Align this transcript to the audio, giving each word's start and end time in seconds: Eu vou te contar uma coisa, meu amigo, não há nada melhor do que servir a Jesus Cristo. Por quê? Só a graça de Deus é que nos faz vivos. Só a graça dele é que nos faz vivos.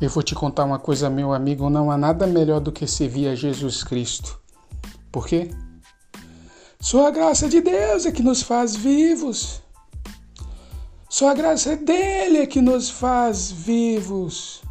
Eu 0.00 0.10
vou 0.10 0.22
te 0.22 0.34
contar 0.34 0.64
uma 0.64 0.78
coisa, 0.78 1.08
meu 1.08 1.32
amigo, 1.32 1.70
não 1.70 1.90
há 1.90 1.96
nada 1.96 2.26
melhor 2.26 2.60
do 2.60 2.72
que 2.72 2.86
servir 2.86 3.28
a 3.28 3.34
Jesus 3.34 3.84
Cristo. 3.84 4.40
Por 5.10 5.26
quê? 5.26 5.50
Só 6.80 7.06
a 7.06 7.10
graça 7.10 7.48
de 7.48 7.60
Deus 7.60 8.04
é 8.04 8.12
que 8.12 8.22
nos 8.22 8.42
faz 8.42 8.74
vivos. 8.74 9.62
Só 11.08 11.30
a 11.30 11.34
graça 11.34 11.76
dele 11.76 12.38
é 12.38 12.46
que 12.46 12.60
nos 12.60 12.90
faz 12.90 13.50
vivos. 13.50 14.62